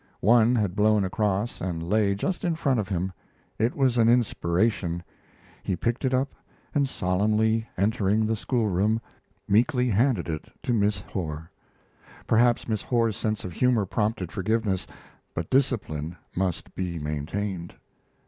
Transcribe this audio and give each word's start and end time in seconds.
One 0.19 0.55
had 0.55 0.75
blown 0.75 1.03
across 1.05 1.61
and 1.61 1.87
lay 1.87 2.15
just 2.15 2.43
in 2.43 2.55
front 2.55 2.79
of 2.79 2.89
him. 2.89 3.11
It 3.59 3.75
was 3.75 3.99
an 3.99 4.09
inspiration. 4.09 5.03
He 5.61 5.75
picked 5.75 6.03
it 6.03 6.11
up 6.11 6.33
and, 6.73 6.89
solemnly 6.89 7.69
entering 7.77 8.25
the 8.25 8.35
school 8.35 8.67
room, 8.67 8.99
meekly 9.47 9.89
handed 9.89 10.27
it 10.27 10.47
to 10.63 10.73
Miss 10.73 11.01
Herr. 11.01 11.51
Perhaps 12.25 12.67
Miss 12.67 12.81
Horr's 12.81 13.15
sense 13.15 13.45
of 13.45 13.53
humor 13.53 13.85
prompted 13.85 14.31
forgiveness, 14.31 14.87
but 15.35 15.51
discipline 15.51 16.17
must 16.35 16.73
be 16.73 16.97
maintained. 16.97 17.75